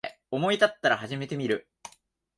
[0.31, 1.69] 思いたったら始めてみる